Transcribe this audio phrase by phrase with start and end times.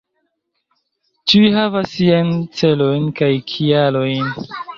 [1.33, 4.35] Ĉiuj havas siajn celojn, kaj kialojn.